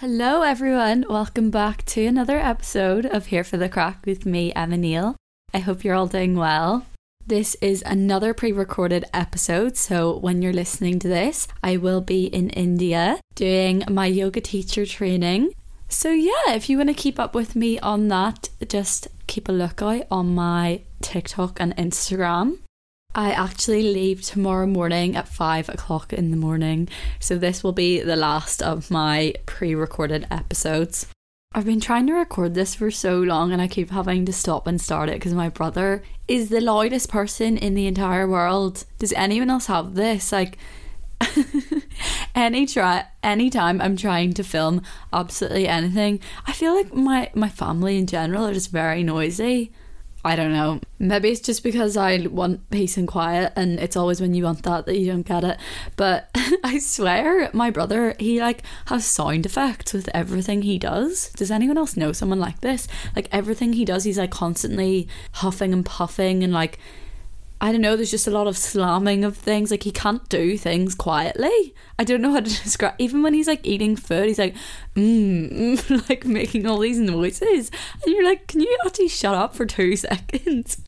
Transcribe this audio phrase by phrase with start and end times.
[0.00, 1.04] Hello, everyone.
[1.10, 5.14] Welcome back to another episode of Here for the Crack with me, Emma Neal.
[5.52, 6.86] I hope you're all doing well.
[7.26, 12.24] This is another pre recorded episode, so when you're listening to this, I will be
[12.24, 15.52] in India doing my yoga teacher training.
[15.90, 19.52] So, yeah, if you want to keep up with me on that, just keep a
[19.52, 22.60] lookout on my TikTok and Instagram.
[23.14, 26.88] I actually leave tomorrow morning at five o'clock in the morning,
[27.18, 31.06] so this will be the last of my pre recorded episodes.
[31.52, 34.68] I've been trying to record this for so long and I keep having to stop
[34.68, 38.84] and start it because my brother is the loudest person in the entire world.
[39.00, 40.30] Does anyone else have this?
[40.30, 40.58] Like,
[42.36, 47.98] any try anytime I'm trying to film absolutely anything, I feel like my my family
[47.98, 49.72] in general are just very noisy.
[50.22, 50.80] I don't know.
[50.98, 54.62] Maybe it's just because I want peace and quiet, and it's always when you want
[54.64, 55.58] that that you don't get it.
[55.96, 56.28] But
[56.64, 61.30] I swear, my brother, he like has sound effects with everything he does.
[61.30, 62.86] Does anyone else know someone like this?
[63.16, 66.78] Like everything he does, he's like constantly huffing and puffing and like
[67.62, 69.70] I don't know, there's just a lot of slamming of things.
[69.70, 71.74] Like he can't do things quietly.
[71.98, 74.54] I don't know how to describe even when he's like eating food, he's like,
[74.96, 77.70] mmm, mm, like making all these noises.
[78.04, 80.82] And you're like, can you actually shut up for two seconds?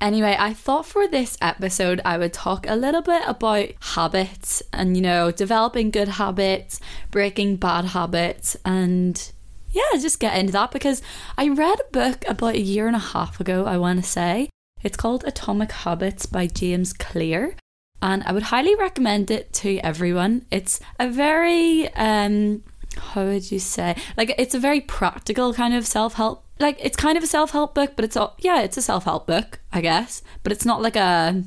[0.00, 4.96] Anyway, I thought for this episode I would talk a little bit about habits and,
[4.96, 9.30] you know, developing good habits, breaking bad habits, and
[9.72, 11.02] yeah, just get into that because
[11.36, 14.48] I read a book about a year and a half ago, I want to say,
[14.82, 17.56] it's called Atomic Habits by James Clear,
[18.02, 20.46] and I would highly recommend it to everyone.
[20.50, 22.62] It's a very um
[22.96, 23.96] how would you say?
[24.16, 26.44] Like it's a very practical kind of self-help.
[26.58, 29.60] Like it's kind of a self-help book, but it's all yeah, it's a self-help book,
[29.72, 31.44] I guess, but it's not like a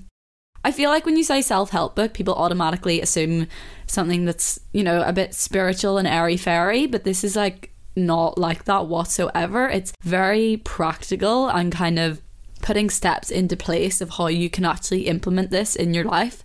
[0.65, 3.47] I feel like when you say self-help book, people automatically assume
[3.85, 8.63] something that's, you know, a bit spiritual and airy-fairy, but this is like not like
[8.63, 9.67] that whatsoever.
[9.67, 12.21] It's very practical and kind of
[12.63, 16.41] putting steps into place of how you can actually implement this in your life.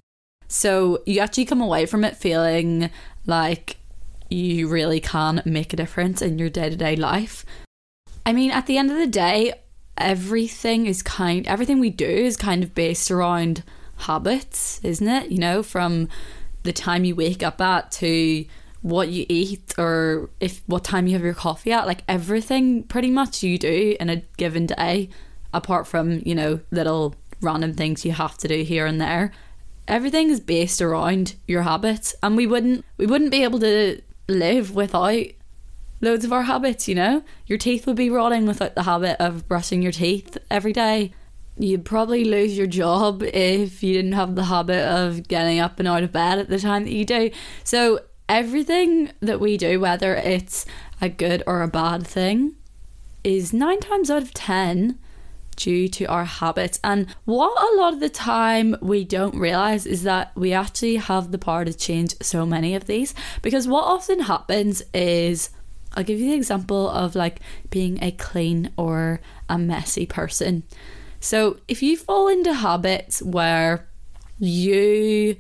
[0.49, 2.91] So you actually come away from it feeling
[3.25, 3.77] like
[4.29, 7.47] you really can make a difference in your day to day life.
[8.27, 9.55] I mean, at the end of the day,
[9.97, 13.63] everything is kind everything we do is kind of based around
[13.99, 15.31] habits, isn't it?
[15.31, 16.09] You know, from
[16.65, 18.45] the time you wake up at to
[18.83, 23.11] what you eat or if what time you have your coffee at, like everything pretty
[23.11, 25.09] much you do in a given day
[25.53, 29.33] apart from, you know, little random things you have to do here and there.
[29.87, 34.75] Everything is based around your habits and we wouldn't we wouldn't be able to live
[34.75, 35.25] without
[36.01, 37.23] loads of our habits, you know?
[37.47, 41.13] Your teeth would be rotting without the habit of brushing your teeth every day.
[41.57, 45.89] You'd probably lose your job if you didn't have the habit of getting up and
[45.89, 47.31] out of bed at the time that you do.
[47.65, 50.67] So, everything that we do, whether it's
[51.01, 52.55] a good or a bad thing,
[53.25, 54.99] is nine times out of ten
[55.59, 56.81] due to our habits.
[56.83, 61.31] And what a lot of the time we don't realize is that we actually have
[61.31, 63.13] the power to change so many of these.
[63.43, 65.51] Because what often happens is,
[65.95, 70.63] I'll give you the example of like being a clean or a messy person.
[71.21, 73.89] So if you fall into habits where
[74.39, 75.37] you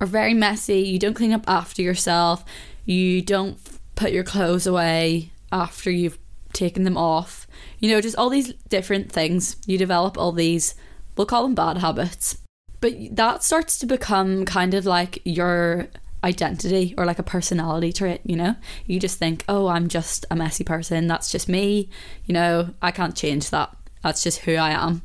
[0.00, 2.44] are very messy, you don't clean up after yourself,
[2.84, 3.58] you don't
[3.96, 6.18] put your clothes away after you've
[6.52, 7.45] taken them off,
[7.78, 9.56] you know, just all these different things.
[9.66, 10.74] You develop all these,
[11.16, 12.38] we'll call them bad habits.
[12.80, 15.88] But that starts to become kind of like your
[16.22, 18.56] identity or like a personality trait, you know?
[18.86, 21.06] You just think, oh, I'm just a messy person.
[21.06, 21.88] That's just me.
[22.26, 23.74] You know, I can't change that.
[24.02, 25.02] That's just who I am.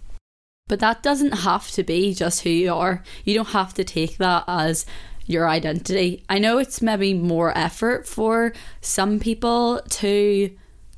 [0.67, 3.03] But that doesn't have to be just who you are.
[3.25, 4.85] You don't have to take that as
[5.25, 6.23] your identity.
[6.29, 10.51] I know it's maybe more effort for some people to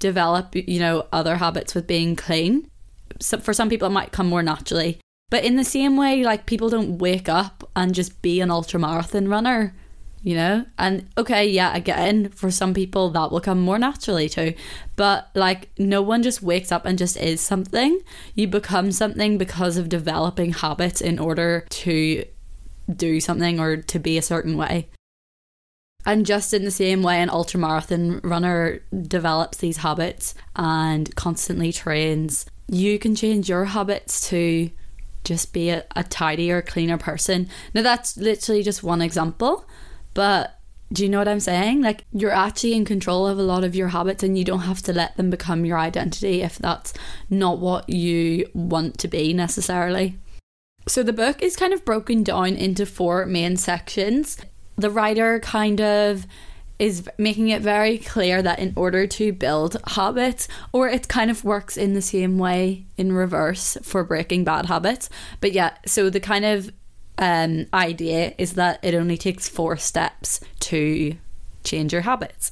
[0.04, 2.68] develop, you know, other habits with being clean.
[3.22, 5.00] So for some people, it might come more naturally.
[5.32, 8.80] But in the same way, like people don't wake up and just be an ultra
[8.80, 9.74] marathon runner,
[10.22, 10.66] you know?
[10.78, 14.54] And okay, yeah, again, for some people that will come more naturally too.
[14.98, 18.00] But like no one just wakes up and just is something.
[18.36, 22.26] You become something because of developing habits in order to
[22.94, 24.90] do something or to be a certain way.
[26.06, 32.46] And just in the same way, an ultramarathon runner develops these habits and constantly trains,
[32.68, 34.70] you can change your habits to
[35.24, 37.48] just be a, a tidier, cleaner person.
[37.74, 39.66] Now, that's literally just one example,
[40.14, 40.60] but
[40.92, 41.82] do you know what I'm saying?
[41.82, 44.82] Like, you're actually in control of a lot of your habits and you don't have
[44.84, 46.94] to let them become your identity if that's
[47.30, 50.18] not what you want to be necessarily.
[50.88, 54.38] So, the book is kind of broken down into four main sections
[54.76, 56.26] the writer kind of
[56.80, 61.44] is making it very clear that in order to build habits, or it kind of
[61.44, 65.10] works in the same way in reverse for breaking bad habits.
[65.40, 66.72] But yeah, so the kind of
[67.18, 71.16] um, idea is that it only takes four steps to
[71.64, 72.52] change your habits.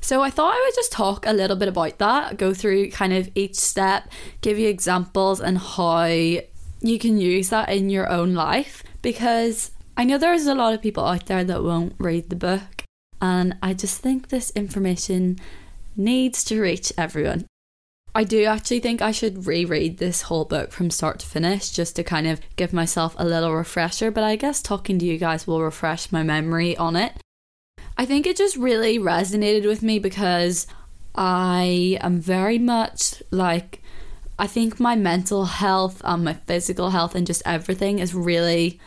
[0.00, 3.12] So I thought I would just talk a little bit about that, go through kind
[3.12, 4.08] of each step,
[4.40, 10.04] give you examples and how you can use that in your own life because I
[10.04, 12.84] know there's a lot of people out there that won't read the book
[13.20, 15.38] and I just think this information
[15.96, 17.46] needs to reach everyone.
[18.14, 21.96] I do actually think I should reread this whole book from start to finish just
[21.96, 25.46] to kind of give myself a little refresher, but I guess talking to you guys
[25.46, 27.12] will refresh my memory on it.
[27.96, 30.66] I think it just really resonated with me because
[31.14, 33.82] I am very much like
[34.38, 38.78] I think my mental health and my physical health and just everything is really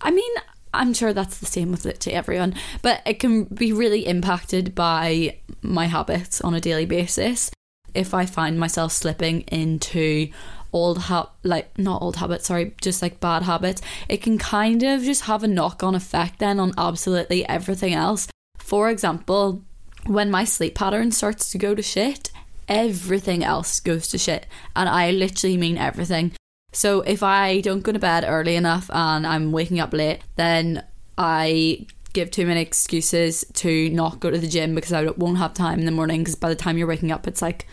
[0.00, 0.32] I mean,
[0.72, 4.74] I'm sure that's the same with it to everyone, but it can be really impacted
[4.74, 7.50] by my habits on a daily basis.
[7.94, 10.30] If I find myself slipping into
[10.72, 15.02] old ha- like not old habits, sorry, just like bad habits, it can kind of
[15.02, 18.28] just have a knock-on effect then on absolutely everything else.
[18.58, 19.62] For example,
[20.06, 22.30] when my sleep pattern starts to go to shit,
[22.68, 24.46] everything else goes to shit.
[24.76, 26.32] And I literally mean everything.
[26.72, 30.84] So if I don't go to bed early enough and I'm waking up late, then
[31.18, 35.54] I give too many excuses to not go to the gym because I won't have
[35.54, 37.66] time in the morning because by the time you're waking up it's like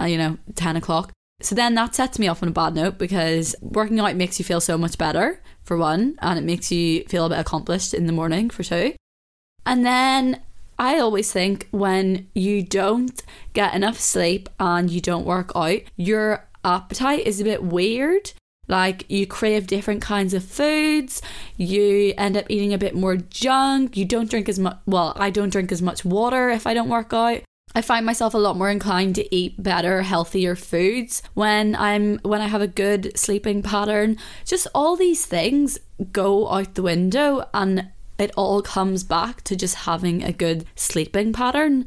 [0.00, 1.12] uh, you know 10 o'clock.
[1.40, 4.44] So then that sets me off on a bad note because working out makes you
[4.44, 8.06] feel so much better for one and it makes you feel a bit accomplished in
[8.06, 8.94] the morning for two.
[9.66, 10.40] And then
[10.78, 13.22] I always think when you don't
[13.52, 18.32] get enough sleep and you don't work out your appetite is a bit weird
[18.68, 21.22] like you crave different kinds of foods,
[21.56, 25.30] you end up eating a bit more junk, you don't drink as much well, I
[25.30, 27.42] don't drink as much water if I don't work out.
[27.74, 32.40] I find myself a lot more inclined to eat better, healthier foods when I'm when
[32.40, 34.16] I have a good sleeping pattern.
[34.44, 35.78] Just all these things
[36.10, 41.32] go out the window and it all comes back to just having a good sleeping
[41.34, 41.85] pattern.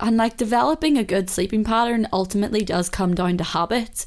[0.00, 4.06] And like developing a good sleeping pattern ultimately does come down to habits.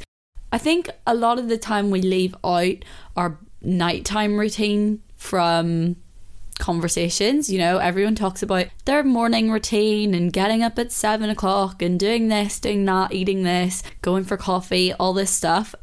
[0.52, 2.76] I think a lot of the time we leave out
[3.16, 5.98] our nighttime routine from
[6.60, 7.50] conversations.
[7.50, 12.00] You know, everyone talks about their morning routine and getting up at seven o'clock and
[12.00, 15.76] doing this, doing that, eating this, going for coffee, all this stuff.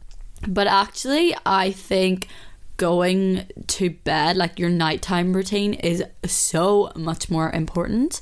[0.46, 2.28] But actually, I think
[2.76, 8.20] going to bed, like your nighttime routine, is so much more important.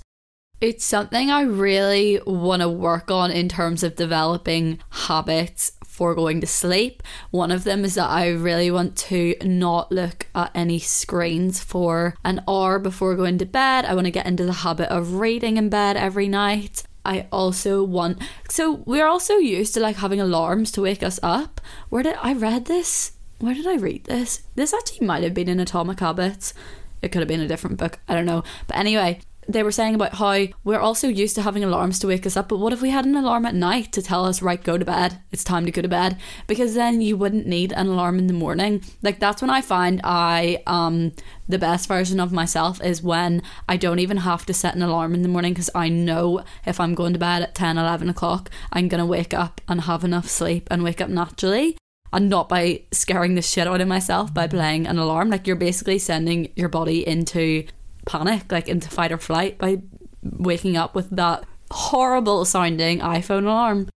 [0.62, 6.40] It's something I really want to work on in terms of developing habits for going
[6.40, 7.02] to sleep.
[7.32, 12.14] One of them is that I really want to not look at any screens for
[12.24, 13.86] an hour before going to bed.
[13.86, 16.84] I want to get into the habit of reading in bed every night.
[17.04, 21.60] I also want so we're also used to like having alarms to wake us up.
[21.88, 23.14] Where did I read this?
[23.40, 24.42] Where did I read this?
[24.54, 26.54] This actually might have been in Atomic Habits.
[27.02, 27.98] It could have been a different book.
[28.06, 28.44] I don't know.
[28.68, 29.18] But anyway,
[29.48, 32.48] they were saying about how we're also used to having alarms to wake us up,
[32.48, 34.84] but what if we had an alarm at night to tell us, right, go to
[34.84, 36.16] bed, it's time to go to bed?
[36.46, 38.82] Because then you wouldn't need an alarm in the morning.
[39.02, 41.12] Like, that's when I find I, um,
[41.48, 45.14] the best version of myself is when I don't even have to set an alarm
[45.14, 48.48] in the morning because I know if I'm going to bed at 10, 11 o'clock,
[48.72, 51.76] I'm going to wake up and have enough sleep and wake up naturally
[52.12, 55.30] and not by scaring the shit out of myself by playing an alarm.
[55.30, 57.66] Like you're basically sending your body into
[58.06, 59.82] panic, like into fight or flight by
[60.22, 63.88] waking up with that horrible sounding iPhone alarm.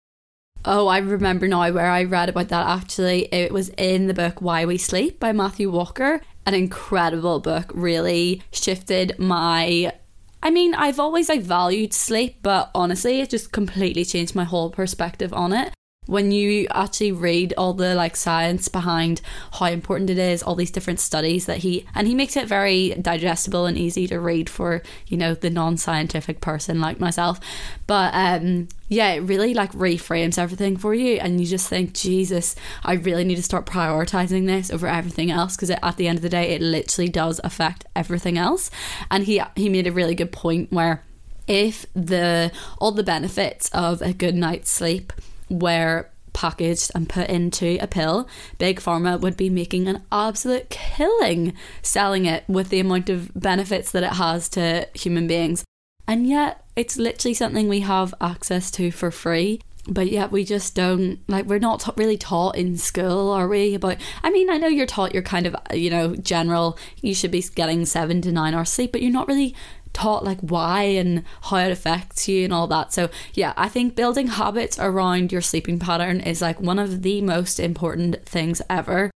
[0.65, 3.25] Oh, I remember now where I read about that actually.
[3.33, 6.21] It was in the book Why We Sleep by Matthew Walker.
[6.45, 9.93] An incredible book, really shifted my
[10.41, 14.69] I mean, I've always like valued sleep, but honestly, it just completely changed my whole
[14.69, 15.73] perspective on it
[16.07, 19.21] when you actually read all the like science behind
[19.53, 22.95] how important it is all these different studies that he and he makes it very
[23.01, 27.39] digestible and easy to read for you know the non-scientific person like myself.
[27.85, 32.55] But um yeah it really like reframes everything for you and you just think jesus
[32.85, 36.21] i really need to start prioritizing this over everything else because at the end of
[36.21, 38.69] the day it literally does affect everything else.
[39.09, 41.03] And he he made a really good point where
[41.47, 45.13] if the all the benefits of a good night's sleep
[45.49, 48.27] were packaged and put into a pill,
[48.59, 53.91] Big Pharma would be making an absolute killing selling it with the amount of benefits
[53.91, 55.63] that it has to human beings.
[56.07, 59.61] And yet, it's literally something we have access to for free.
[59.89, 63.73] But yet, we just don't like, we're not really taught in school, are we?
[63.73, 67.31] About, I mean, I know you're taught you're kind of, you know, general, you should
[67.31, 69.55] be getting seven to nine hours sleep, but you're not really
[69.97, 72.93] taught like why and how it affects you and all that.
[72.93, 77.19] So, yeah, I think building habits around your sleeping pattern is like one of the
[77.21, 79.09] most important things ever.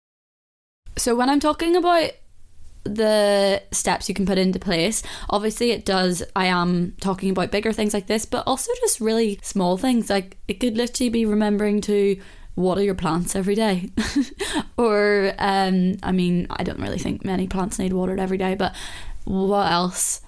[0.96, 2.10] So, when I'm talking about
[2.84, 5.04] the steps you can put into place.
[5.30, 6.20] Obviously, it does.
[6.34, 10.10] I am talking about bigger things like this, but also just really small things.
[10.10, 12.20] Like it could literally be remembering to
[12.56, 13.90] water your plants every day,
[14.76, 18.74] or um, I mean, I don't really think many plants need watered every day, but
[19.24, 20.20] what else?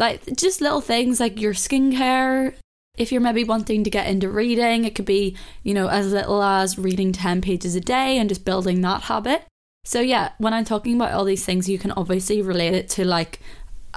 [0.00, 2.54] Like just little things like your skincare.
[2.96, 6.42] If you're maybe wanting to get into reading, it could be, you know, as little
[6.42, 9.44] as reading 10 pages a day and just building that habit.
[9.84, 13.04] So yeah, when I'm talking about all these things, you can obviously relate it to
[13.04, 13.40] like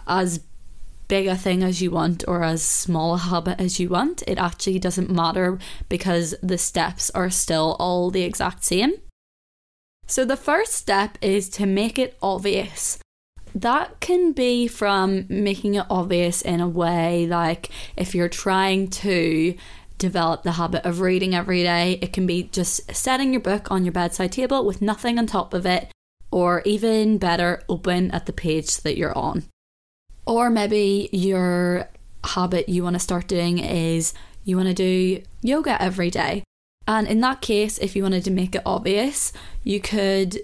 [0.05, 0.41] as
[1.07, 4.23] big a thing as you want or as small a habit as you want.
[4.27, 5.57] It actually doesn't matter
[5.87, 8.95] because the steps are still all the exact same.
[10.05, 12.99] So the first step is to make it obvious.
[13.55, 19.55] That can be from making it obvious in a way like if you're trying to
[19.97, 21.99] develop the habit of reading every day.
[22.01, 25.53] It can be just setting your book on your bedside table with nothing on top
[25.53, 25.91] of it,
[26.31, 29.45] or even better, open at the page that you're on.
[30.25, 31.89] Or maybe your
[32.23, 36.43] habit you want to start doing is you want to do yoga every day.
[36.87, 39.31] And in that case, if you wanted to make it obvious,
[39.63, 40.39] you could,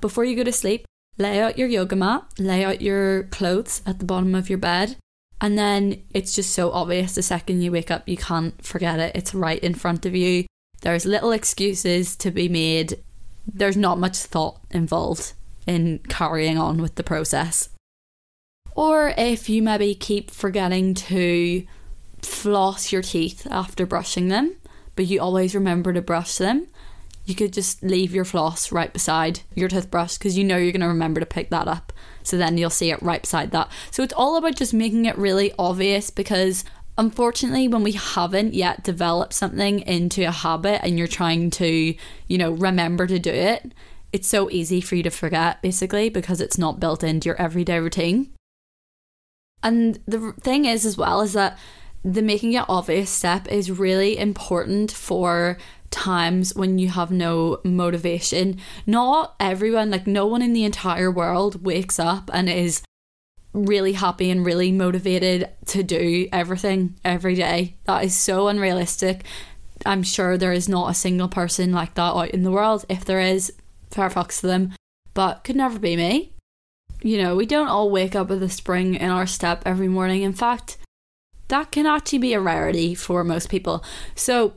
[0.00, 0.85] before you go to sleep,
[1.18, 4.96] lay out your yoga mat, lay out your clothes at the bottom of your bed,
[5.40, 9.14] and then it's just so obvious the second you wake up, you can't forget it.
[9.14, 10.46] It's right in front of you.
[10.80, 13.02] There's little excuses to be made.
[13.46, 15.34] There's not much thought involved
[15.66, 17.68] in carrying on with the process.
[18.74, 21.66] Or if you maybe keep forgetting to
[22.22, 24.56] floss your teeth after brushing them,
[24.94, 26.68] but you always remember to brush them,
[27.26, 30.80] you could just leave your floss right beside your toothbrush because you know you're going
[30.80, 31.92] to remember to pick that up.
[32.22, 33.70] So then you'll see it right beside that.
[33.90, 36.64] So it's all about just making it really obvious because
[36.96, 41.94] unfortunately when we haven't yet developed something into a habit and you're trying to,
[42.28, 43.72] you know, remember to do it,
[44.12, 47.80] it's so easy for you to forget basically because it's not built into your everyday
[47.80, 48.32] routine.
[49.64, 51.58] And the thing is as well is that
[52.04, 55.58] the making it obvious step is really important for
[55.96, 58.60] times when you have no motivation.
[58.86, 62.82] Not everyone, like no one in the entire world wakes up and is
[63.52, 67.76] really happy and really motivated to do everything every day.
[67.84, 69.24] That is so unrealistic.
[69.86, 72.84] I'm sure there is not a single person like that out in the world.
[72.88, 73.52] If there is,
[73.90, 74.74] fair fucks to them,
[75.14, 76.32] but could never be me.
[77.02, 80.22] You know, we don't all wake up with a spring in our step every morning.
[80.22, 80.76] In fact,
[81.48, 83.84] that can actually be a rarity for most people.
[84.14, 84.54] So,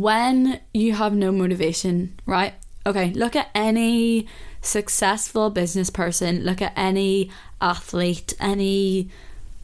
[0.00, 2.54] when you have no motivation, right?
[2.86, 4.26] Okay, look at any
[4.60, 9.10] successful business person, look at any athlete, any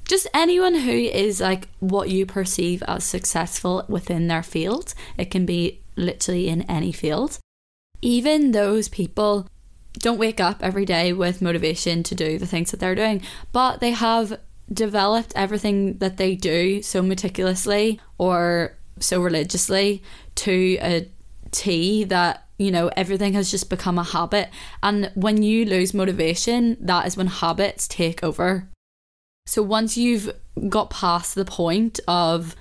[0.05, 4.93] just anyone who is like what you perceive as successful within their field.
[5.17, 7.39] It can be literally in any field.
[8.03, 9.47] Even those people
[9.99, 13.23] don't wake up every day with motivation to do the things that they're doing,
[13.53, 14.39] but they have
[14.73, 20.03] developed everything that they do so meticulously or so religiously
[20.37, 21.09] to a
[21.51, 24.51] T that you know everything has just become a habit.
[24.83, 28.69] And when you lose motivation that is when habits take over.
[29.47, 30.31] So once you've
[30.69, 32.55] got past the point of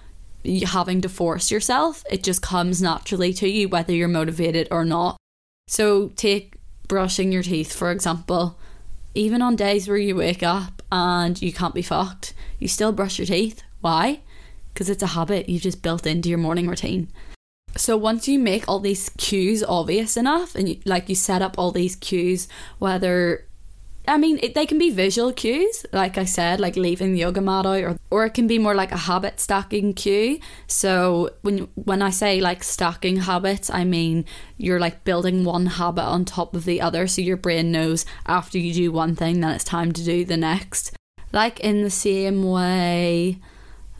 [0.66, 5.18] having to force yourself it just comes naturally to you whether you're motivated or not.
[5.68, 6.56] So take
[6.88, 8.58] brushing your teeth for example.
[9.16, 13.20] Even on days where you wake up and you can't be fucked you still brush
[13.20, 13.62] your teeth.
[13.82, 14.22] Why
[14.74, 17.10] because it's a habit you've just built into your morning routine.
[17.76, 21.58] So once you make all these cues obvious enough and you, like you set up
[21.58, 22.48] all these cues
[22.80, 23.46] whether
[24.08, 27.42] I mean it, they can be visual cues like I said like leaving the yoga
[27.42, 30.40] mat out or or it can be more like a habit stacking cue.
[30.68, 34.26] So when when I say like stacking habits I mean
[34.58, 38.58] you're like building one habit on top of the other so your brain knows after
[38.58, 40.96] you do one thing then it's time to do the next.
[41.32, 43.40] Like in the same way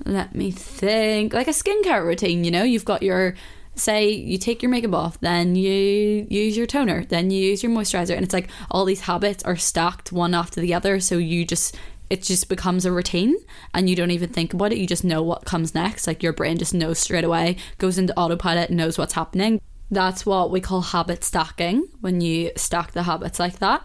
[0.06, 1.34] let me think.
[1.34, 2.64] Like a skincare routine you know?
[2.64, 3.36] You've got your
[3.76, 7.72] say you take your makeup off then you use your toner then you use your
[7.72, 11.46] moisturizer and it's like all these habits are stacked one after the other so you
[11.46, 11.78] just
[12.10, 13.36] it just becomes a routine
[13.74, 14.80] and you don't even think about it.
[14.80, 16.08] You just know what comes next.
[16.08, 19.62] Like your brain just knows straight away goes into autopilot knows what's happening.
[19.92, 23.84] That's what we call habit stacking when you stack the habits like that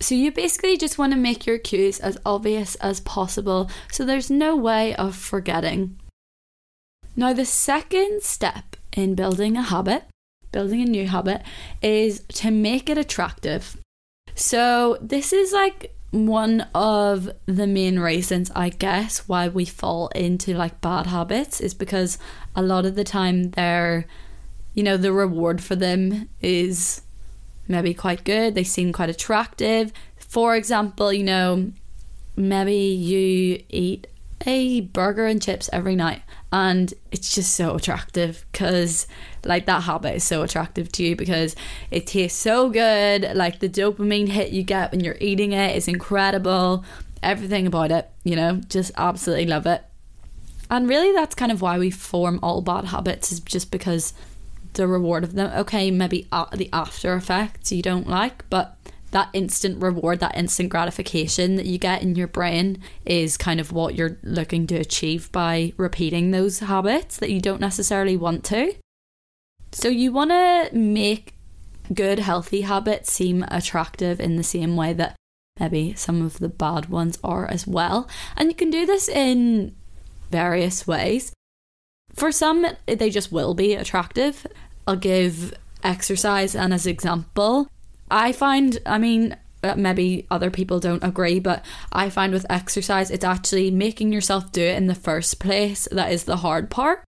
[0.00, 4.30] so you basically just want to make your cues as obvious as possible so there's
[4.30, 5.98] no way of forgetting.
[7.16, 10.04] Now, the second step in building a habit,
[10.52, 11.42] building a new habit,
[11.80, 13.78] is to make it attractive.
[14.34, 20.54] So, this is like one of the main reasons I guess why we fall into
[20.54, 22.18] like bad habits is because
[22.54, 24.06] a lot of the time they're
[24.72, 27.02] you know the reward for them is
[27.68, 29.92] maybe quite good they seem quite attractive.
[30.16, 31.72] For example you know
[32.36, 34.06] maybe you eat
[34.46, 39.06] a burger and chips every night and it's just so attractive because
[39.44, 41.56] like that habit is so attractive to you because
[41.90, 43.30] it tastes so good.
[43.34, 46.84] Like the dopamine hit you get when you're eating it is incredible.
[47.22, 49.82] Everything about it you know just absolutely love it.
[50.70, 54.12] And really that's kind of why we form all bad habits is just because
[54.76, 58.76] the reward of them okay maybe uh, the after effects you don't like but
[59.16, 63.72] that instant reward, that instant gratification that you get in your brain is kind of
[63.72, 68.74] what you're looking to achieve by repeating those habits that you don't necessarily want to.
[69.72, 71.34] So you want to make
[71.94, 75.16] good, healthy habits seem attractive in the same way that
[75.58, 78.08] maybe some of the bad ones are as well.
[78.36, 79.74] And you can do this in
[80.30, 81.32] various ways.
[82.14, 84.46] For some, they just will be attractive.
[84.86, 87.68] I'll give exercise and as example
[88.10, 93.10] I find, I mean, uh, maybe other people don't agree, but I find with exercise,
[93.10, 97.02] it's actually making yourself do it in the first place that is the hard part.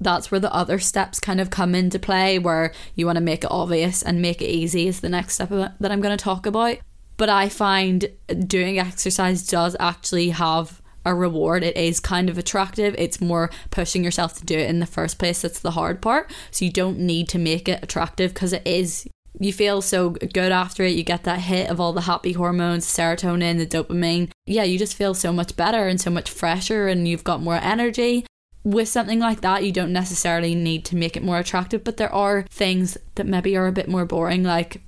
[0.00, 3.44] That's where the other steps kind of come into play, where you want to make
[3.44, 6.46] it obvious and make it easy, is the next step that I'm going to talk
[6.46, 6.78] about.
[7.18, 8.06] But I find
[8.46, 11.62] doing exercise does actually have a reward.
[11.62, 12.94] It is kind of attractive.
[12.98, 15.42] It's more pushing yourself to do it in the first place.
[15.42, 16.30] That's the hard part.
[16.50, 20.52] So you don't need to make it attractive because it is you feel so good
[20.52, 20.96] after it.
[20.96, 24.30] You get that hit of all the happy hormones, serotonin, the dopamine.
[24.46, 27.56] Yeah, you just feel so much better and so much fresher, and you've got more
[27.56, 28.26] energy.
[28.64, 32.12] With something like that, you don't necessarily need to make it more attractive, but there
[32.12, 34.42] are things that maybe are a bit more boring.
[34.42, 34.82] Like,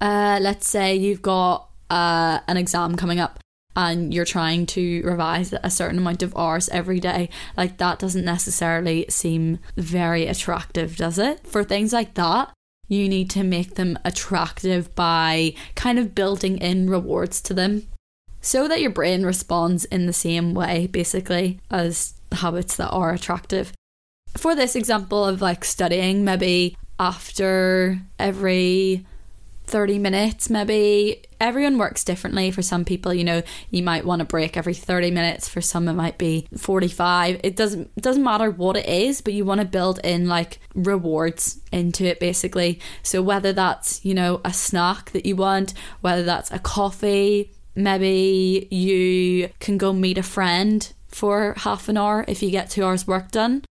[0.00, 3.38] uh, let's say you've got uh, an exam coming up
[3.76, 8.24] and you're trying to revise a certain amount of hours every day, like that doesn't
[8.24, 11.46] necessarily seem very attractive, does it?
[11.46, 12.52] For things like that,
[12.88, 17.86] you need to make them attractive by kind of building in rewards to them
[18.40, 23.72] so that your brain responds in the same way, basically, as habits that are attractive.
[24.36, 29.06] For this example of like studying, maybe after every
[29.68, 31.22] 30 minutes maybe.
[31.40, 32.50] Everyone works differently.
[32.50, 35.48] For some people you know you might want to break every 30 minutes.
[35.48, 39.44] For some it might be 45 it doesn't doesn't matter what it is but you
[39.44, 42.80] want to build in like rewards into it basically.
[43.02, 48.66] So whether that's you know a snack that you want whether that's a coffee maybe
[48.70, 53.06] you can go meet a friend for half an hour if you get 2 hours
[53.06, 53.64] work done.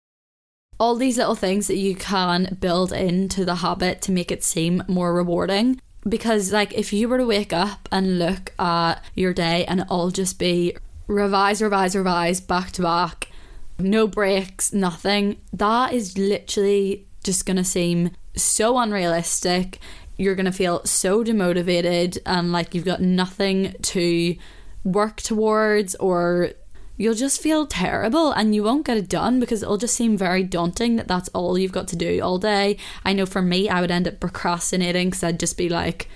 [0.79, 4.83] All these little things that you can build into the habit to make it seem
[4.89, 9.65] more rewarding because like if you were to wake up and look at your day
[9.67, 13.29] and it all just be revise revise revise back to back
[13.79, 19.81] no breaks nothing that is literally just going to seem so unrealistic.
[20.17, 24.37] You're going to feel so demotivated and like you've got nothing to
[24.85, 26.51] work towards or
[26.97, 30.43] you'll just feel terrible and you won't get it done because it'll just seem very
[30.43, 32.77] daunting that that's all you've got to do all day.
[33.05, 36.09] I know for me, I would end up procrastinating because I'd just be like,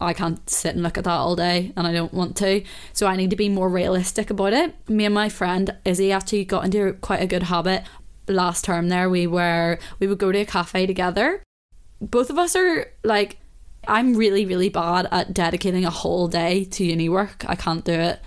[0.00, 2.62] I can't sit and look at that all day and I don't want to.
[2.92, 4.74] So I need to be more realistic about it.
[4.88, 7.84] Me and my friend Izzy actually got into quite a good habit
[8.28, 9.08] last term there.
[9.08, 11.42] We were, we would go to a cafe together.
[12.00, 13.38] Both of us are like,
[13.86, 17.44] I'm really, really bad at dedicating a whole day to uni work.
[17.48, 18.20] I can't do it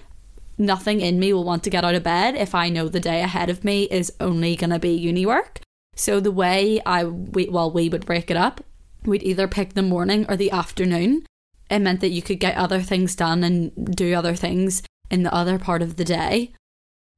[0.58, 3.22] nothing in me will want to get out of bed if I know the day
[3.22, 5.62] ahead of me is only going to be uni work.
[5.96, 8.62] So the way I we well we would break it up,
[9.04, 11.26] we'd either pick the morning or the afternoon.
[11.70, 15.34] It meant that you could get other things done and do other things in the
[15.34, 16.54] other part of the day.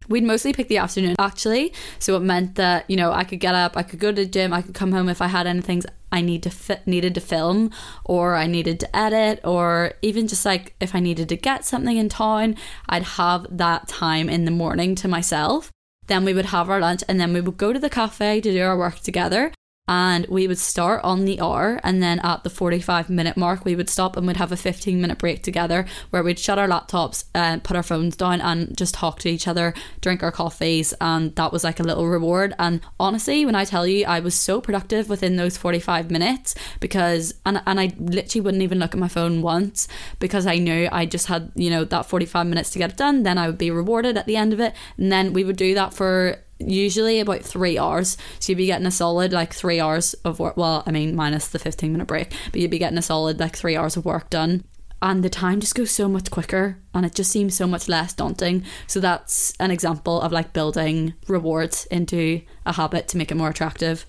[0.09, 3.55] We'd mostly pick the afternoon actually, so it meant that you know I could get
[3.55, 5.83] up, I could go to the gym, I could come home if I had anything
[6.13, 7.71] I need to fit, needed to film,
[8.05, 11.97] or I needed to edit, or even just like if I needed to get something
[11.97, 12.55] in town,
[12.87, 15.71] I'd have that time in the morning to myself.
[16.07, 18.51] Then we would have our lunch, and then we would go to the cafe to
[18.51, 19.51] do our work together
[19.87, 23.75] and we would start on the hour and then at the 45 minute mark we
[23.75, 27.25] would stop and we'd have a 15 minute break together where we'd shut our laptops
[27.35, 31.35] and put our phones down and just talk to each other drink our coffees and
[31.35, 32.53] that was like a little reward.
[32.57, 37.33] And honestly when I tell you I was so productive within those 45 minutes because
[37.45, 41.05] and, and I literally wouldn't even look at my phone once because I knew I
[41.05, 43.23] just had you know that 45 minutes to get it done.
[43.23, 44.73] Then I would be rewarded at the end of it.
[44.97, 48.17] And then we would do that for usually about three hours.
[48.39, 50.57] So you'd be getting a solid like three hours of work.
[50.57, 53.55] Well, I mean, minus the 15 minute break, but you'd be getting a solid like
[53.55, 54.63] three hours of work done.
[55.03, 58.13] and the time just goes so much quicker and it just seems so much less
[58.13, 58.63] daunting.
[58.87, 63.49] So that's an example of like building rewards into a habit to make it more
[63.49, 64.05] attractive.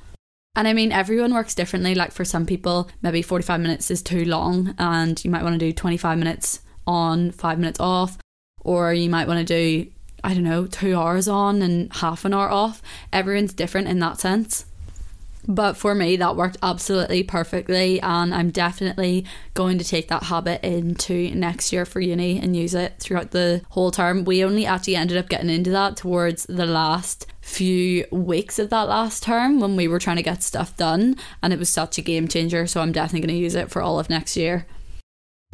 [0.54, 1.96] And I mean, everyone works differently.
[1.96, 5.58] Like for some people, maybe 45 minutes is too long, and you might want to
[5.58, 8.16] do 25 minutes on, five minutes off,
[8.60, 9.90] or you might want to do,
[10.24, 12.82] I don't know, two hours on and half an hour off.
[13.12, 14.66] Everyone's different in that sense.
[15.46, 20.64] But for me, that worked absolutely perfectly, and I'm definitely going to take that habit
[20.64, 24.24] into next year for uni and use it throughout the whole term.
[24.24, 28.88] We only actually ended up getting into that towards the last few weeks of that
[28.88, 32.02] last term when we were trying to get stuff done, and it was such a
[32.02, 32.66] game changer.
[32.66, 34.66] So I'm definitely going to use it for all of next year.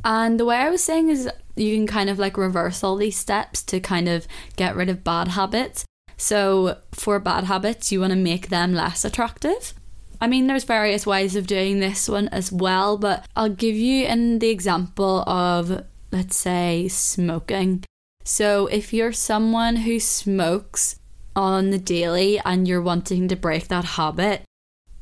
[0.04, 3.16] And the way I was saying is you can kind of like reverse all these
[3.16, 5.84] steps to kind of get rid of bad habits.
[6.16, 9.72] So, for bad habits, you want to make them less attractive.
[10.20, 14.06] I mean, there's various ways of doing this one as well, but I'll give you
[14.06, 17.84] in the example of, let's say, smoking.
[18.22, 20.96] So, if you're someone who smokes
[21.34, 24.42] on the daily and you're wanting to break that habit,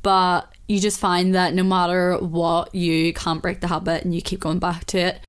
[0.01, 4.21] but you just find that no matter what, you can't break the habit and you
[4.21, 5.21] keep going back to it.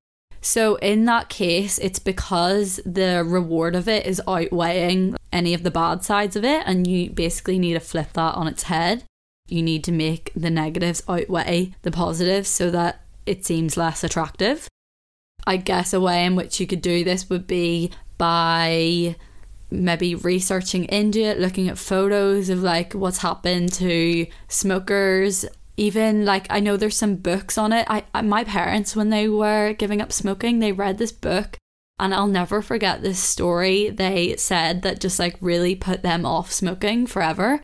[0.43, 5.69] So, in that case, it's because the reward of it is outweighing any of the
[5.69, 9.03] bad sides of it, and you basically need to flip that on its head
[9.51, 14.67] you need to make the negatives outweigh the positives so that it seems less attractive.
[15.45, 19.17] I guess a way in which you could do this would be by
[19.71, 25.45] maybe researching into it, looking at photos of like what's happened to smokers.
[25.77, 27.85] Even like I know there's some books on it.
[27.89, 31.57] I, I my parents when they were giving up smoking, they read this book
[31.97, 36.51] and I'll never forget this story they said that just like really put them off
[36.51, 37.61] smoking forever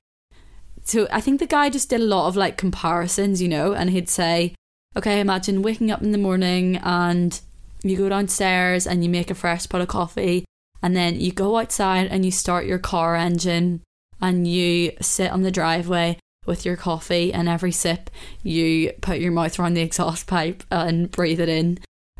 [0.88, 3.90] so I think the guy just did a lot of like comparisons, you know, and
[3.90, 4.56] he'd say,
[4.96, 7.40] okay, imagine waking up in the morning and
[7.84, 10.46] you go downstairs and you make a fresh pot of coffee
[10.82, 13.82] and then you go outside and you start your car engine
[14.22, 18.10] and you sit on the driveway with your coffee and every sip
[18.42, 21.78] you put your mouth around the exhaust pipe and breathe it in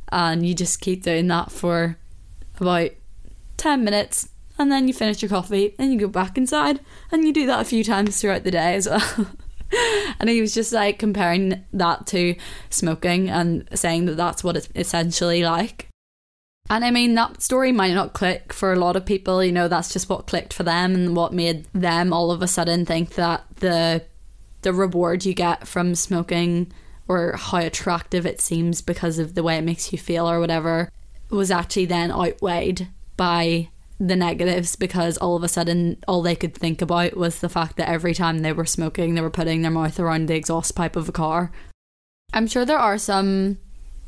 [0.10, 1.98] and you just keep doing that for
[2.60, 2.92] about
[3.58, 6.80] 10 minutes and then you finish your coffee and you go back inside
[7.12, 9.28] and you do that a few times throughout the day as well.
[10.20, 12.36] and he was just like comparing that to
[12.70, 15.87] smoking and saying that that's what it's essentially like.
[16.70, 19.68] And I mean, that story might not click for a lot of people, you know,
[19.68, 23.16] that's just what clicked for them and what made them all of a sudden think
[23.16, 24.04] that the
[24.64, 26.72] the reward you get from smoking
[27.08, 30.92] or how attractive it seems because of the way it makes you feel or whatever
[31.30, 36.54] was actually then outweighed by the negatives because all of a sudden all they could
[36.54, 39.72] think about was the fact that every time they were smoking they were putting their
[39.72, 41.52] mouth around the exhaust pipe of a car.
[42.34, 43.58] I'm sure there are some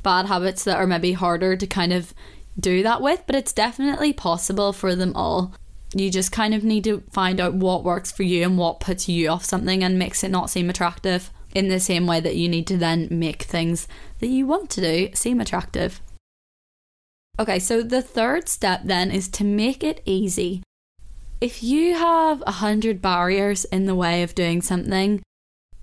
[0.04, 2.14] bad habits that are maybe harder to kind of
[2.58, 5.54] do that with, but it's definitely possible for them all.
[5.94, 9.10] You just kind of need to find out what works for you and what puts
[9.10, 12.48] you off something and makes it not seem attractive in the same way that you
[12.48, 13.88] need to then make things
[14.20, 16.00] that you want to do seem attractive.
[17.40, 20.62] Okay, so the third step then is to make it easy.
[21.42, 25.24] If you have a hundred barriers in the way of doing something,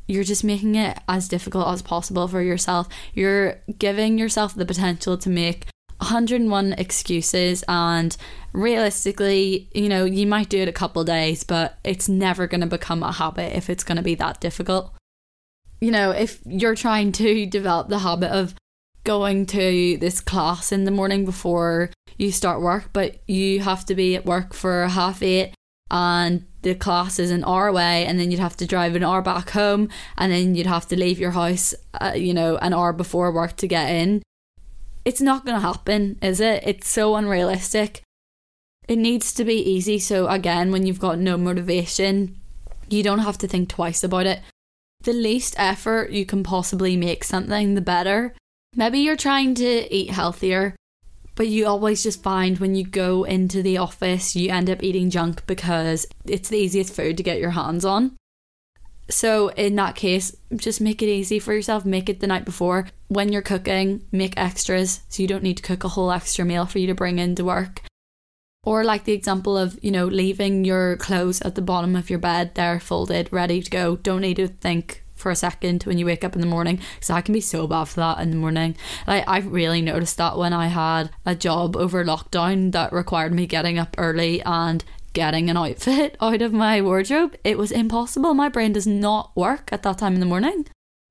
[0.06, 2.88] you're just making it as difficult as possible for yourself.
[3.14, 5.66] You're giving yourself the potential to make
[5.98, 8.16] 101 excuses and
[8.52, 12.66] realistically, you know, you might do it a couple days, but it's never going to
[12.66, 14.92] become a habit if it's going to be that difficult.
[15.80, 18.54] You know, if you're trying to develop the habit of
[19.04, 23.94] going to this class in the morning before you start work, but you have to
[23.94, 25.54] be at work for half eight
[25.90, 29.22] and the class is an hour away and then you'd have to drive an hour
[29.22, 32.92] back home and then you'd have to leave your house uh, you know an hour
[32.92, 34.20] before work to get in
[35.06, 36.62] it's not going to happen is it?
[36.66, 38.02] It's so unrealistic.
[38.88, 39.98] It needs to be easy.
[39.98, 42.36] So again when you've got no motivation
[42.88, 44.40] you don't have to think twice about it.
[45.02, 48.34] The least effort you can possibly make something the better.
[48.74, 50.76] Maybe you're trying to eat healthier,
[51.34, 55.10] but you always just find when you go into the office, you end up eating
[55.10, 58.16] junk because it's the easiest food to get your hands on.
[59.08, 61.84] So, in that case, just make it easy for yourself.
[61.84, 62.88] Make it the night before.
[63.08, 66.66] When you're cooking, make extras so you don't need to cook a whole extra meal
[66.66, 67.82] for you to bring into work.
[68.64, 72.18] Or, like the example of, you know, leaving your clothes at the bottom of your
[72.18, 73.94] bed there, folded, ready to go.
[73.94, 77.10] Don't need to think for a second when you wake up in the morning because
[77.10, 78.76] I can be so bad for that in the morning.
[79.06, 83.46] Like I've really noticed that when I had a job over lockdown that required me
[83.46, 84.84] getting up early and
[85.16, 88.34] getting an outfit out of my wardrobe, it was impossible.
[88.34, 90.66] My brain does not work at that time in the morning.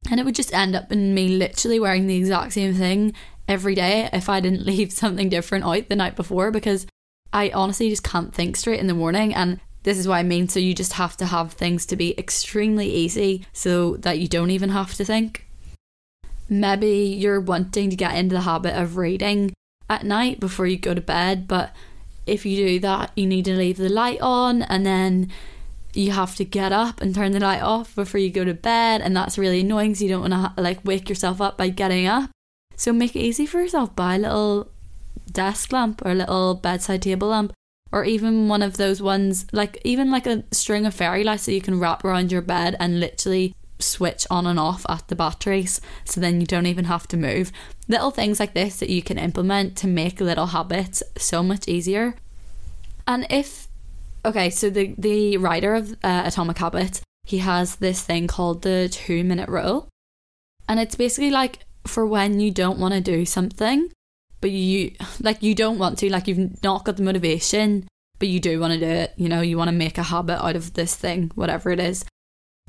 [0.10, 3.14] And it would just end up in me literally wearing the exact same thing
[3.48, 6.86] every day if I didn't leave something different out the night before because
[7.34, 9.34] I honestly just can't think straight in the morning.
[9.34, 10.48] And this is what I mean.
[10.48, 14.52] So you just have to have things to be extremely easy so that you don't
[14.52, 15.48] even have to think.
[16.48, 19.52] Maybe you're wanting to get into the habit of reading
[19.90, 21.76] at night before you go to bed, but
[22.26, 25.32] if you do that, you need to leave the light on and then
[25.94, 29.02] you have to get up and turn the light off before you go to bed,
[29.02, 29.96] and that's really annoying.
[29.96, 32.30] So you don't want to like wake yourself up by getting up.
[32.76, 33.96] So make it easy for yourself.
[33.96, 34.72] Buy a little
[35.32, 37.54] desk lamp or a little bedside table lamp,
[37.92, 41.54] or even one of those ones like even like a string of fairy lights that
[41.54, 45.80] you can wrap around your bed and literally switch on and off at the batteries
[46.04, 47.52] so then you don't even have to move.
[47.88, 52.16] Little things like this that you can implement to make little habits so much easier.
[53.08, 53.68] And if
[54.26, 58.90] okay, so the the writer of uh, Atomic Habits, he has this thing called the
[58.92, 59.88] 2 minute rule.
[60.68, 63.92] And it's basically like for when you don't want to do something,
[64.42, 68.40] but you like you don't want to, like you've not got the motivation, but you
[68.40, 70.74] do want to do it, you know, you want to make a habit out of
[70.74, 72.04] this thing, whatever it is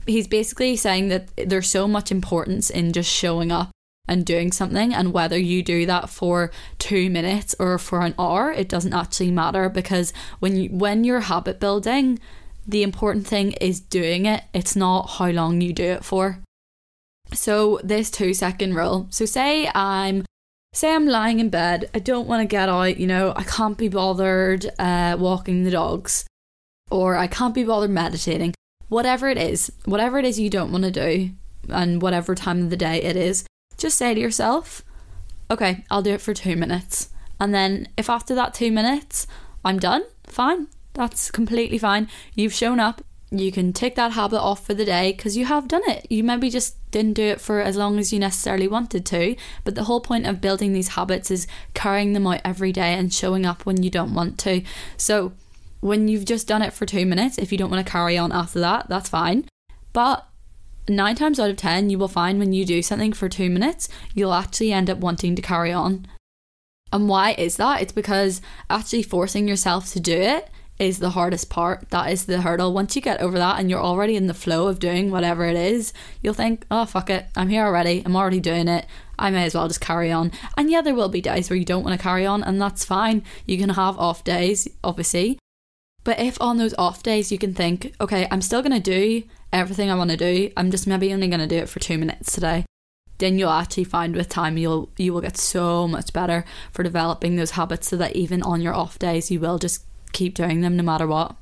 [0.06, 3.70] he's basically saying that there's so much importance in just showing up
[4.08, 8.52] and doing something and whether you do that for 2 minutes or for an hour
[8.52, 12.18] it doesn't actually matter because when you when you're habit building
[12.66, 14.42] the important thing is doing it.
[14.52, 16.40] It's not how long you do it for.
[17.32, 19.06] So this 2 second rule.
[19.10, 20.24] So say I'm
[20.72, 21.88] say I'm lying in bed.
[21.94, 23.32] I don't want to get out you know?
[23.36, 26.26] I can't be bothered uh, walking the dogs
[26.90, 28.54] or I can't be bothered meditating
[28.88, 31.30] whatever it is, whatever it is you don't want to do,
[31.68, 33.44] and whatever time of the day it is,
[33.76, 34.82] just say to yourself,
[35.50, 37.10] okay, I'll do it for two minutes.
[37.38, 39.26] And then if after that two minutes
[39.64, 40.68] I'm done, fine.
[40.94, 42.08] That's completely fine.
[42.34, 43.02] You've shown up.
[43.30, 46.06] You can take that habit off for the day because you have done it.
[46.10, 49.36] You maybe just didn't do it for as long as you necessarily wanted to.
[49.64, 53.12] But the whole point of building these habits is carrying them out every day and
[53.12, 54.62] showing up when you don't want to.
[54.96, 55.32] So
[55.86, 58.32] when you've just done it for two minutes, if you don't want to carry on
[58.32, 59.48] after that, that's fine.
[59.92, 60.26] But
[60.88, 63.88] nine times out of ten, you will find when you do something for two minutes,
[64.14, 66.06] you'll actually end up wanting to carry on.
[66.92, 67.82] And why is that?
[67.82, 71.88] It's because actually forcing yourself to do it is the hardest part.
[71.90, 72.72] That is the hurdle.
[72.72, 75.56] Once you get over that and you're already in the flow of doing whatever it
[75.56, 78.02] is, you'll think, oh, fuck it, I'm here already.
[78.04, 78.86] I'm already doing it.
[79.18, 80.32] I may as well just carry on.
[80.56, 82.84] And yeah, there will be days where you don't want to carry on, and that's
[82.84, 83.22] fine.
[83.46, 85.38] You can have off days, obviously,
[86.06, 89.24] but if on those off days you can think, okay, I'm still going to do
[89.52, 91.98] everything I want to do, I'm just maybe only going to do it for two
[91.98, 92.64] minutes today,
[93.18, 97.34] then you'll actually find with time you'll you will get so much better for developing
[97.34, 100.76] those habits so that even on your off days you will just keep doing them
[100.76, 101.34] no matter what.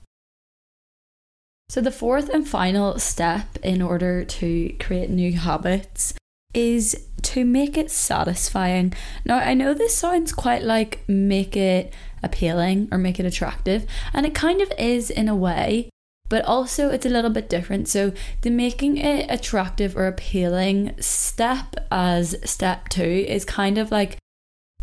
[1.69, 6.15] So the fourth and final step in order to create new habits
[6.55, 8.95] is to make it satisfying.
[9.27, 11.93] Now I know this sounds quite like make it
[12.25, 13.87] appealing or make it attractive.
[14.13, 15.91] And it kind of is in a way,
[16.29, 17.89] but also it's a little bit different.
[17.89, 24.17] So the making it attractive or appealing step as step two is kind of like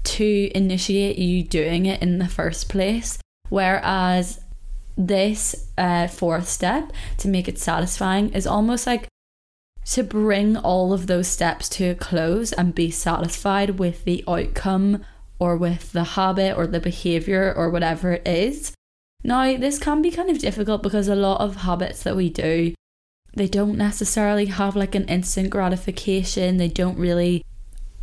[0.04, 3.20] to initiate you doing it in the first place.
[3.50, 4.40] Whereas
[4.98, 9.08] this uh, fourth step to make it satisfying is almost like
[9.86, 15.04] to bring all of those steps to a close and be satisfied with the outcome
[15.42, 18.74] or with the habit or the behavior or whatever it is.
[19.24, 22.76] Now, this can be kind of difficult because a lot of habits that we do,
[23.34, 26.58] they don't necessarily have like an instant gratification.
[26.58, 27.44] They don't really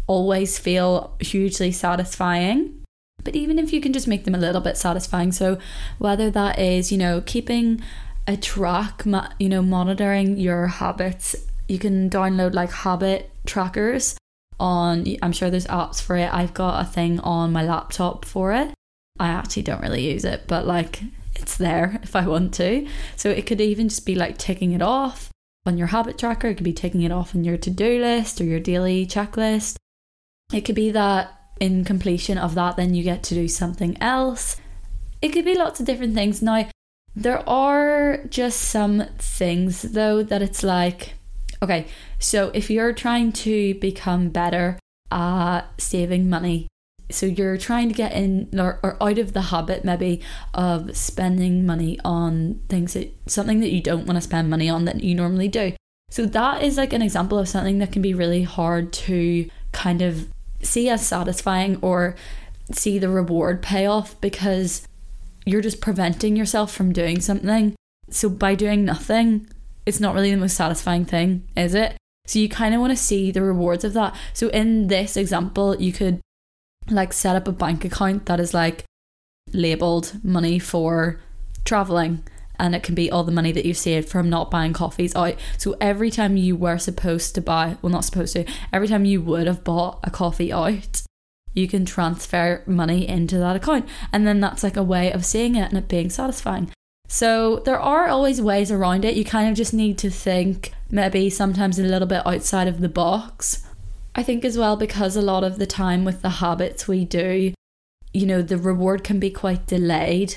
[0.08, 2.82] always feel hugely satisfying.
[3.22, 5.58] But even if you can just make them a little bit satisfying, so
[5.98, 7.80] whether that is, you know, keeping
[8.26, 9.04] a track,
[9.38, 11.36] you know, monitoring your habits,
[11.68, 14.16] you can download like habit trackers
[14.60, 16.32] on I'm sure there's apps for it.
[16.32, 18.72] I've got a thing on my laptop for it.
[19.18, 21.02] I actually don't really use it, but like
[21.34, 22.86] it's there if I want to.
[23.16, 25.30] So it could even just be like ticking it off
[25.66, 26.48] on your habit tracker.
[26.48, 29.76] It could be taking it off on your to-do list or your daily checklist.
[30.52, 34.56] It could be that in completion of that then you get to do something else.
[35.20, 36.40] It could be lots of different things.
[36.40, 36.68] Now
[37.16, 41.14] there are just some things though that it's like
[41.62, 41.86] Okay,
[42.18, 44.78] so if you're trying to become better
[45.10, 46.68] at saving money,
[47.10, 50.20] so you're trying to get in or, or out of the habit maybe
[50.52, 54.84] of spending money on things that something that you don't want to spend money on
[54.84, 55.72] that you normally do.
[56.10, 60.02] So that is like an example of something that can be really hard to kind
[60.02, 60.28] of
[60.62, 62.14] see as satisfying or
[62.72, 64.86] see the reward payoff because
[65.46, 67.74] you're just preventing yourself from doing something.
[68.10, 69.48] So by doing nothing,
[69.86, 71.96] it's not really the most satisfying thing, is it?
[72.28, 74.14] So you kind of want to see the rewards of that.
[74.34, 76.20] So in this example, you could
[76.90, 78.84] like set up a bank account that is like
[79.52, 81.20] labeled money for
[81.64, 82.22] traveling
[82.58, 85.36] and it can be all the money that you've saved from not buying coffees out.
[85.56, 89.22] So every time you were supposed to buy, well, not supposed to, every time you
[89.22, 91.02] would have bought a coffee out,
[91.54, 93.88] you can transfer money into that account.
[94.12, 96.70] And then that's like a way of seeing it and it being satisfying.
[97.06, 99.16] So there are always ways around it.
[99.16, 102.88] You kind of just need to think maybe sometimes a little bit outside of the
[102.88, 103.66] box.
[104.14, 107.54] I think as well because a lot of the time with the habits we do,
[108.12, 110.36] you know, the reward can be quite delayed.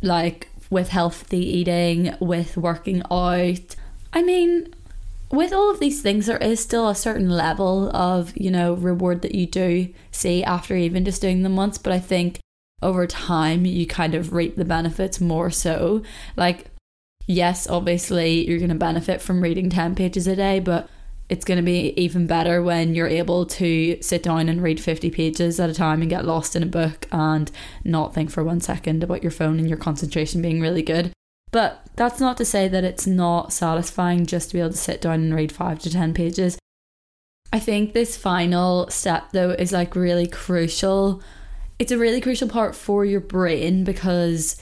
[0.00, 3.76] Like with healthy eating, with working out.
[4.12, 4.74] I mean,
[5.30, 9.22] with all of these things, there is still a certain level of, you know, reward
[9.22, 11.78] that you do see after even just doing them once.
[11.78, 12.38] But I think
[12.82, 16.02] over time, you kind of reap the benefits more so.
[16.36, 16.66] Like,
[17.28, 20.88] yes, obviously, you're going to benefit from reading 10 pages a day, but
[21.28, 25.10] it's going to be even better when you're able to sit down and read 50
[25.10, 27.52] pages at a time and get lost in a book and
[27.84, 31.12] not think for one second about your phone and your concentration being really good.
[31.50, 35.02] But that's not to say that it's not satisfying just to be able to sit
[35.02, 36.58] down and read 5 to 10 pages.
[37.52, 41.22] I think this final step though is like really crucial.
[41.78, 44.56] It's a really crucial part for your brain because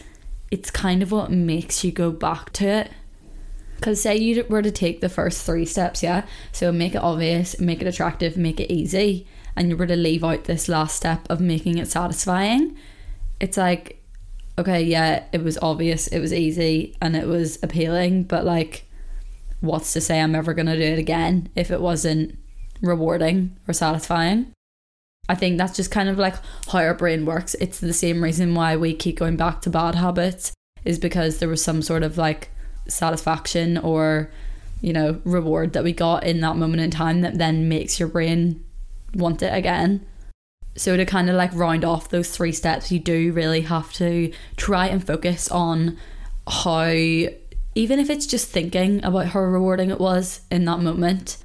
[0.51, 2.91] it's kind of what makes you go back to it.
[3.77, 7.61] Because say you were to take the first three steps, yeah, so make it obvious,
[7.61, 11.27] make it attractive, make it easy, and you were to leave out this last step
[11.29, 12.77] of making it satisfying,
[13.39, 14.03] it's like,
[14.59, 18.85] okay, yeah, it was obvious, it was easy, and it was appealing, but like,
[19.61, 22.39] what's to say I'm ever going to do it again if it wasn't
[22.81, 24.53] rewarding or satisfying?
[25.29, 26.35] I think that's just kind of like
[26.69, 27.55] how our brain works.
[27.61, 30.53] It's the same reason why we keep going back to bad habits,
[30.85, 32.51] is because there was some sort of like
[32.89, 34.31] satisfaction or
[34.81, 38.09] you know reward that we got in that moment in time that then makes your
[38.09, 38.65] brain
[39.15, 40.05] want it again
[40.77, 44.33] so to kind of like round off those three steps you do really have to
[44.57, 45.97] try and focus on
[46.47, 46.85] how
[47.75, 51.39] even if it's just thinking about how rewarding it was in that moment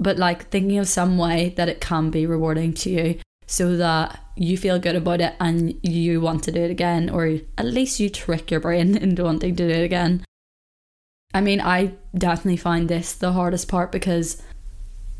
[0.00, 4.18] but like thinking of some way that it can be rewarding to you so that
[4.36, 8.00] you feel good about it and you want to do it again or at least
[8.00, 10.24] you trick your brain into wanting to do it again
[11.32, 14.42] I mean, I definitely find this the hardest part because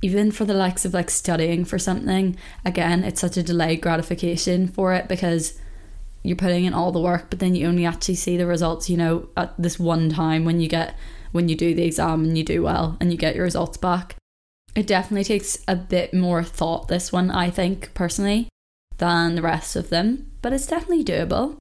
[0.03, 4.66] even for the likes of like studying for something, again, it's such a delayed gratification
[4.66, 5.59] for it because
[6.23, 8.97] you're putting in all the work, but then you only actually see the results, you
[8.97, 10.97] know, at this one time when you get
[11.33, 14.16] when you do the exam and you do well and you get your results back.
[14.74, 18.48] It definitely takes a bit more thought, this one, I think, personally,
[18.98, 21.56] than the rest of them, but it's definitely doable.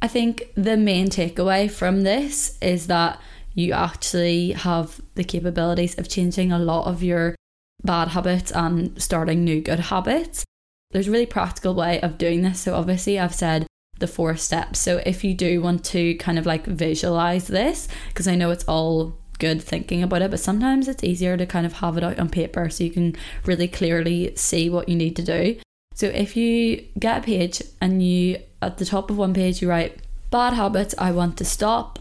[0.00, 3.20] I think the main takeaway from this is that
[3.54, 7.34] you actually have the capabilities of changing a lot of your
[7.82, 10.44] bad habits and starting new good habits.
[10.90, 12.60] There's a really practical way of doing this.
[12.60, 13.66] So, obviously, I've said
[13.98, 14.78] the four steps.
[14.78, 18.64] So, if you do want to kind of like visualize this, because I know it's
[18.64, 22.18] all good thinking about it, but sometimes it's easier to kind of have it out
[22.18, 25.58] on paper so you can really clearly see what you need to do.
[25.94, 29.68] So, if you get a page and you at the top of one page you
[29.68, 31.98] write bad habits I want to stop,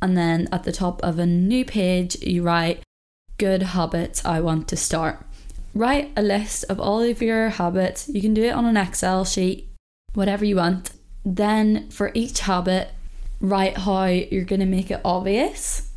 [0.00, 2.82] and then at the top of a new page, you write
[3.38, 5.24] good habits I want to start.
[5.74, 8.08] Write a list of all of your habits.
[8.08, 9.68] You can do it on an Excel sheet,
[10.14, 10.90] whatever you want.
[11.24, 12.90] Then for each habit,
[13.40, 15.87] write how you're going to make it obvious,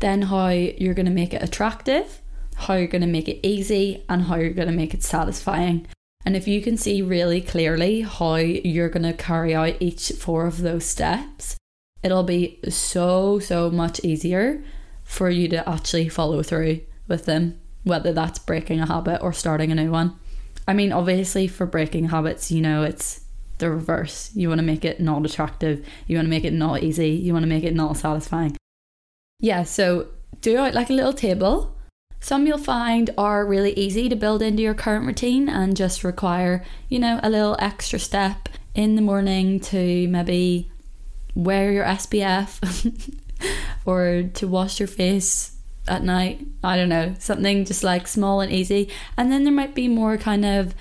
[0.00, 2.20] then how you're going to make it attractive,
[2.56, 5.86] how you're going to make it easy, and how you're going to make it satisfying.
[6.24, 10.46] And if you can see really clearly how you're going to carry out each four
[10.46, 11.56] of those steps,
[12.02, 14.62] it'll be so, so much easier
[15.04, 19.72] for you to actually follow through with them, whether that's breaking a habit or starting
[19.72, 20.18] a new one.
[20.66, 23.22] I mean, obviously, for breaking habits, you know, it's
[23.56, 24.30] the reverse.
[24.34, 27.32] You want to make it not attractive, you want to make it not easy, you
[27.32, 28.57] want to make it not satisfying.
[29.40, 30.08] Yeah, so
[30.40, 31.76] do it like a little table.
[32.20, 36.64] Some you'll find are really easy to build into your current routine and just require,
[36.88, 40.70] you know, a little extra step in the morning to maybe
[41.34, 42.58] wear your SPF
[43.86, 45.56] or to wash your face
[45.86, 46.44] at night.
[46.64, 48.90] I don't know, something just like small and easy.
[49.16, 50.74] And then there might be more kind of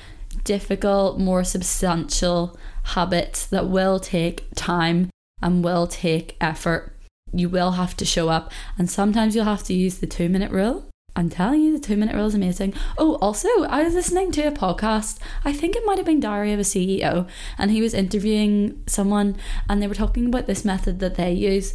[0.43, 5.11] difficult, more substantial habits that will take time
[5.43, 6.96] and will take effort.
[7.33, 10.51] You will have to show up, and sometimes you'll have to use the two minute
[10.51, 10.85] rule.
[11.15, 12.75] I'm telling you, the two minute rule is amazing.
[12.97, 15.17] Oh, also, I was listening to a podcast.
[15.43, 19.35] I think it might have been Diary of a CEO, and he was interviewing someone,
[19.67, 21.73] and they were talking about this method that they use.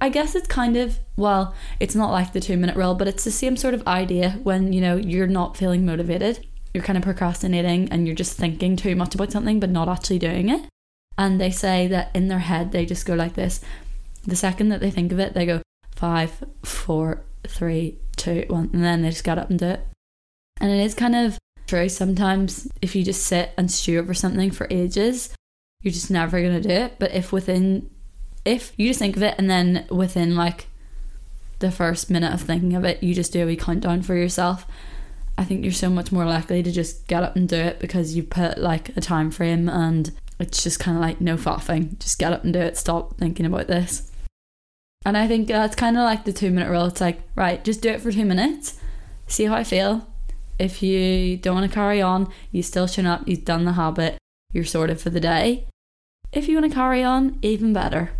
[0.00, 3.24] I guess it's kind of, well, it's not like the two minute rule, but it's
[3.24, 6.46] the same sort of idea when, you know, you're not feeling motivated.
[6.74, 10.18] you're kind of procrastinating and you're just thinking too much about something but not actually
[10.18, 10.62] doing it.
[11.16, 13.60] And they say that in their head, they just go like this.
[14.26, 15.62] The second that they think of it, they go
[15.94, 19.86] five, four, three, two, one, and then they just get up and do it.
[20.60, 21.88] And it is kind of true.
[21.88, 25.34] Sometimes if you just sit and stew over something for ages,
[25.82, 26.96] you're just never going to do it.
[26.98, 27.90] But if within,
[28.44, 30.68] if you just think of it and then within like
[31.58, 34.66] the first minute of thinking of it, you just do a wee countdown for yourself.
[35.36, 38.14] I think you're so much more likely to just get up and do it because
[38.14, 41.98] you put like a time frame and it's just kind of like no faffing.
[41.98, 42.76] Just get up and do it.
[42.76, 44.10] Stop thinking about this.
[45.04, 46.86] And I think that's kind of like the two minute rule.
[46.86, 48.80] It's like, right, just do it for two minutes,
[49.26, 50.06] see how I feel.
[50.58, 54.18] If you don't want to carry on, you still shown up, you've done the habit,
[54.52, 55.66] you're sorted for the day.
[56.32, 58.12] If you want to carry on, even better.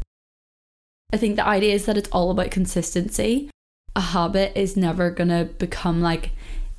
[1.12, 3.50] I think the idea is that it's all about consistency.
[3.96, 6.32] A habit is never going to become like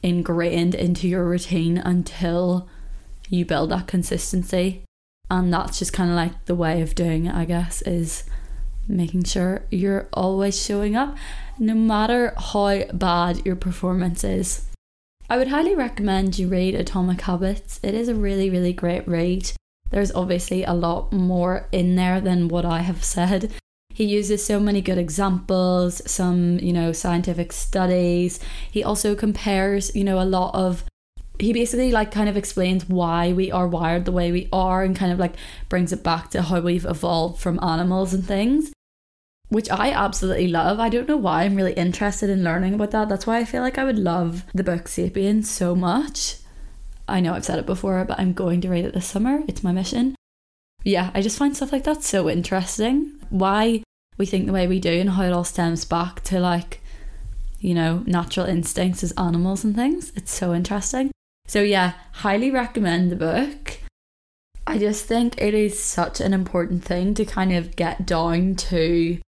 [0.03, 2.68] ingrained into your routine until
[3.30, 4.84] you build that consistency.
[5.32, 8.26] And that's just kind of like the way of doing it, I guess, is
[8.88, 11.15] making sure you're always showing up,
[11.59, 14.65] no matter how bad your performance is.
[15.29, 17.79] I would highly recommend you read Atomic Habits.
[17.81, 19.51] It is a really, really great read.
[19.89, 23.51] There's obviously a lot more in there than what I have said.
[23.89, 28.39] He uses so many good examples, some, you know, scientific studies.
[28.69, 30.83] He also compares, you know, a lot of
[31.39, 34.95] he basically like kind of explains why we are wired the way we are and
[34.95, 35.36] kind of like
[35.69, 38.71] brings it back to how we've evolved from animals and things
[39.49, 40.79] which I absolutely love.
[40.79, 43.09] I don't know why I'm really interested in learning about that.
[43.09, 46.38] That's why I feel like I would love the book Sapiens so much.
[47.07, 49.43] I know I've said it before, but I'm going to read it this summer.
[49.47, 50.15] It's my mission.
[50.83, 53.13] Yeah, I just find stuff like that so interesting.
[53.29, 53.83] Why
[54.17, 56.81] we think the way we do and how it all stems back to like,
[57.59, 60.11] you know, natural instincts as animals and things.
[60.15, 61.11] It's so interesting.
[61.48, 63.80] So, yeah, highly recommend the book.
[64.68, 69.20] I just think it is such an important thing to kind of get down to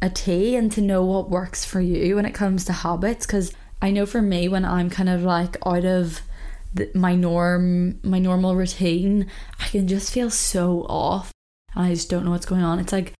[0.00, 3.26] a T and to know what works for you when it comes to habits.
[3.26, 3.52] Because
[3.82, 6.22] I know for me, when I'm kind of like out of
[6.72, 9.26] the, my norm, my normal routine,
[9.60, 11.30] I can just feel so off.
[11.74, 12.78] And I just don't know what's going on.
[12.78, 13.12] It's like,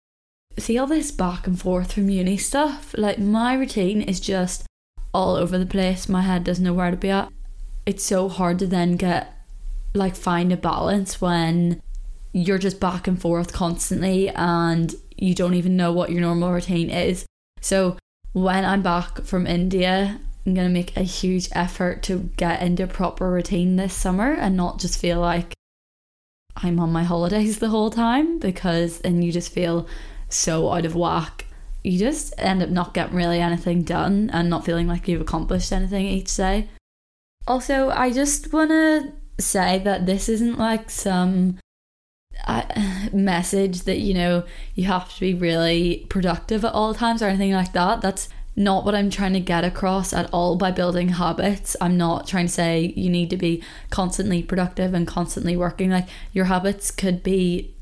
[0.59, 2.95] see all this back and forth from uni stuff.
[2.97, 4.65] Like, my routine is just
[5.13, 6.09] all over the place.
[6.09, 7.31] My head doesn't know where to be at
[7.91, 9.37] it's so hard to then get
[9.95, 11.83] like find a balance when
[12.33, 16.89] you're just back and forth constantly and you don't even know what your normal routine
[16.89, 17.27] is.
[17.61, 17.99] So
[18.33, 22.85] when I'm back from India, I'm going to make a huge effort to get into
[22.85, 25.53] a proper routine this summer and not just feel like
[26.55, 29.89] I'm on my holidays the whole time because then you just feel
[30.29, 31.47] so out of whack.
[31.83, 35.73] You just end up not getting really anything done and not feeling like you've accomplished
[35.73, 36.69] anything each day.
[37.51, 41.59] Also, I just want to say that this isn't like some
[42.47, 42.63] uh,
[43.13, 44.45] message that, you know,
[44.77, 48.03] you have to be really productive at all times or anything like that.
[48.03, 51.75] That's not what I'm trying to get across at all by building habits.
[51.81, 55.91] I'm not trying to say you need to be constantly productive and constantly working.
[55.91, 57.75] Like, your habits could be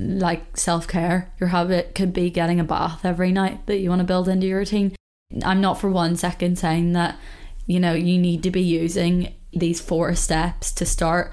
[0.00, 4.00] like self care, your habit could be getting a bath every night that you want
[4.00, 4.96] to build into your routine.
[5.44, 7.16] I'm not for one second saying that
[7.66, 11.32] you know, you need to be using these four steps to start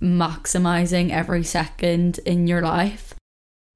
[0.00, 3.14] maximizing every second in your life.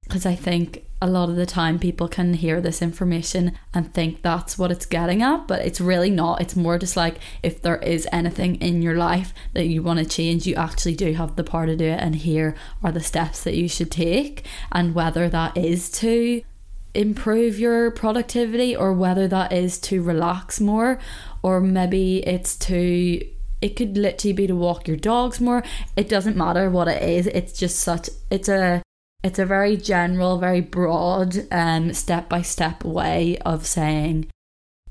[0.03, 4.21] Because I think a lot of the time people can hear this information and think
[4.21, 6.41] that's what it's getting at, but it's really not.
[6.41, 10.05] It's more just like if there is anything in your life that you want to
[10.05, 13.43] change, you actually do have the power to do it, and here are the steps
[13.43, 14.45] that you should take.
[14.71, 16.41] And whether that is to
[16.97, 20.99] improve your productivity or whether that is to relax more
[21.43, 23.21] or maybe it's to
[23.61, 25.63] it could literally be to walk your dogs more.
[25.95, 27.25] It doesn't matter what it is.
[27.27, 28.81] It's just such it's a
[29.23, 34.27] it's a very general very broad um step by step way of saying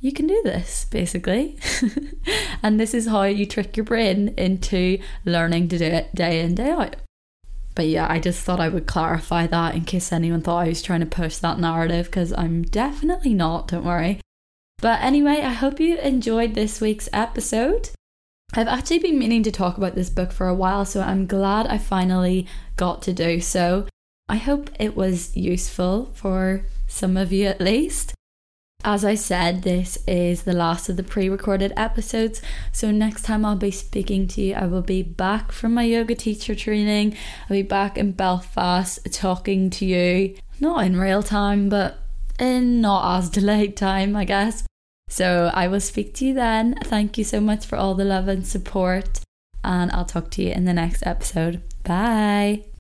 [0.01, 1.59] you can do this basically.
[2.63, 6.55] And this is how you trick your brain into learning to do it day in
[6.55, 6.97] day out
[7.77, 10.83] but yeah, I just thought I would clarify that in case anyone thought I was
[10.83, 14.19] trying to push that narrative because I'm definitely not, don't worry.
[14.79, 17.91] But anyway, I hope you enjoyed this week's episode.
[18.55, 21.67] I've actually been meaning to talk about this book for a while, so I'm glad
[21.67, 22.47] I finally
[22.77, 23.87] got to do so.
[24.29, 28.15] I hope it was useful for some of you at least.
[28.85, 32.41] As I said, this is the last of the pre recorded episodes.
[32.73, 36.15] So, next time I'll be speaking to you, I will be back from my yoga
[36.15, 37.17] teacher training.
[37.45, 41.99] I'll be back in Belfast talking to you, not in real time, but
[42.39, 44.65] in not as delayed time, I guess.
[45.09, 46.77] So, I will speak to you then.
[46.85, 49.21] Thank you so much for all the love and support.
[49.65, 51.61] and I'll talk to you in the next episode.
[51.83, 52.67] Bye.